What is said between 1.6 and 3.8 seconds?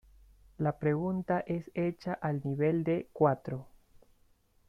hecha al nivel de cuatro.